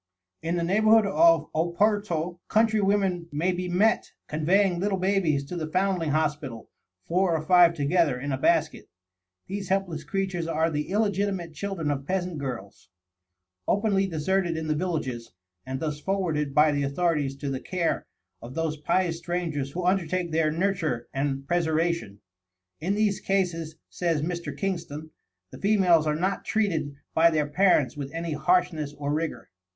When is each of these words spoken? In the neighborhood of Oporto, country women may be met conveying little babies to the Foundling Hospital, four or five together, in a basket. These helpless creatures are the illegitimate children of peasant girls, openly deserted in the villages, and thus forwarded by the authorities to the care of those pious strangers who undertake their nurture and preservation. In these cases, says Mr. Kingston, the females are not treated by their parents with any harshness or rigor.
In 0.41 0.55
the 0.55 0.63
neighborhood 0.63 1.05
of 1.05 1.51
Oporto, 1.53 2.39
country 2.47 2.81
women 2.81 3.29
may 3.31 3.51
be 3.51 3.69
met 3.69 4.13
conveying 4.27 4.79
little 4.79 4.97
babies 4.97 5.45
to 5.45 5.55
the 5.55 5.69
Foundling 5.69 6.09
Hospital, 6.09 6.71
four 7.05 7.35
or 7.35 7.41
five 7.45 7.75
together, 7.75 8.19
in 8.19 8.31
a 8.31 8.37
basket. 8.39 8.89
These 9.45 9.69
helpless 9.69 10.03
creatures 10.03 10.47
are 10.47 10.71
the 10.71 10.89
illegitimate 10.89 11.53
children 11.53 11.91
of 11.91 12.07
peasant 12.07 12.39
girls, 12.39 12.89
openly 13.67 14.07
deserted 14.07 14.57
in 14.57 14.65
the 14.65 14.73
villages, 14.73 15.33
and 15.67 15.79
thus 15.79 15.99
forwarded 15.99 16.55
by 16.55 16.71
the 16.71 16.81
authorities 16.81 17.35
to 17.35 17.51
the 17.51 17.61
care 17.61 18.07
of 18.41 18.55
those 18.55 18.77
pious 18.77 19.19
strangers 19.19 19.69
who 19.73 19.85
undertake 19.85 20.31
their 20.31 20.49
nurture 20.49 21.09
and 21.13 21.47
preservation. 21.47 22.21
In 22.79 22.95
these 22.95 23.19
cases, 23.19 23.75
says 23.87 24.23
Mr. 24.23 24.57
Kingston, 24.57 25.11
the 25.51 25.59
females 25.61 26.07
are 26.07 26.15
not 26.15 26.43
treated 26.43 26.95
by 27.13 27.29
their 27.29 27.45
parents 27.47 27.95
with 27.95 28.11
any 28.15 28.33
harshness 28.33 28.95
or 28.97 29.13
rigor. 29.13 29.51